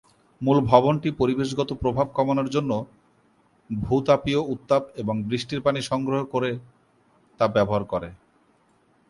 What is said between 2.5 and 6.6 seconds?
জন্য ভূ-তাপীয় উত্তাপ এবং বৃষ্টির পানি সংগ্রহে করে